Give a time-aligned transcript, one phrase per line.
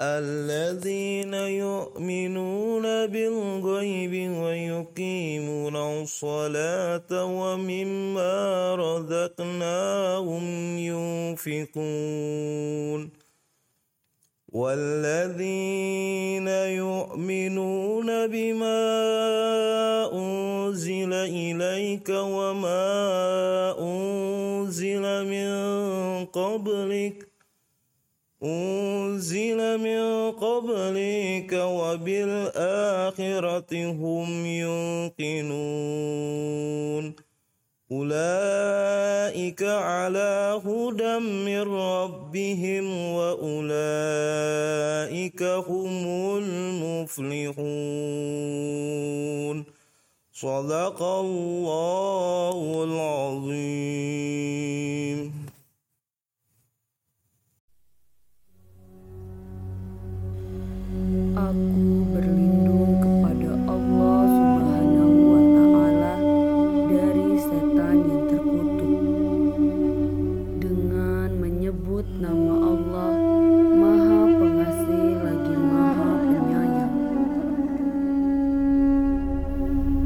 [0.00, 10.78] الذين يؤمنون بالغيب ويقيمون الصلاة ومما رزقناهم
[11.58, 13.10] ينفقون.
[14.48, 18.82] والذين يؤمنون بما
[20.12, 22.84] أنزل إليك وما
[23.80, 25.50] أنزل من
[26.24, 27.28] قبلك
[28.44, 32.30] أنزل من قبلك وبالآخرة
[33.72, 35.98] هم يوقنون.
[37.92, 43.72] أولئك على هدى من ربهم وأولئك
[45.42, 47.58] هم المفلحون.
[50.32, 53.48] صدق الله العظيم.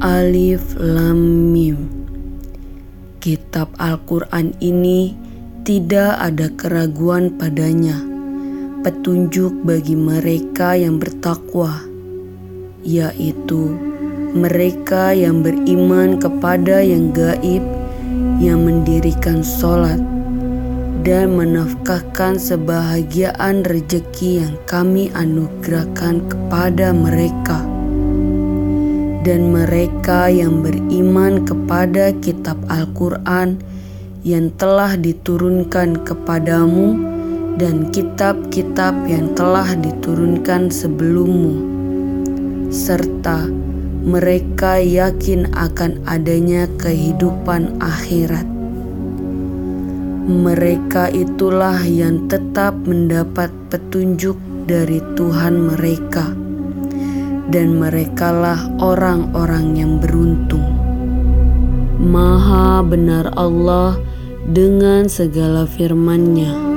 [0.00, 1.76] Alif Lam Mim
[3.20, 5.12] Kitab Al-Quran ini
[5.60, 8.00] tidak ada keraguan padanya
[8.80, 11.84] petunjuk bagi mereka yang bertakwa,
[12.80, 13.76] yaitu
[14.32, 17.60] mereka yang beriman kepada yang gaib,
[18.40, 20.00] yang mendirikan sholat,
[21.04, 27.69] dan menafkahkan sebahagiaan rejeki yang kami anugerahkan kepada mereka.
[29.20, 33.60] Dan mereka yang beriman kepada kitab Al-Quran
[34.24, 36.96] yang telah diturunkan kepadamu,
[37.60, 41.60] dan kitab-kitab yang telah diturunkan sebelummu,
[42.72, 43.44] serta
[44.00, 48.48] mereka yakin akan adanya kehidupan akhirat.
[50.24, 56.32] Mereka itulah yang tetap mendapat petunjuk dari Tuhan mereka,
[57.50, 60.64] dan merekalah orang-orang yang beruntung.
[62.00, 63.98] Maha benar Allah
[64.48, 66.69] dengan segala firman-Nya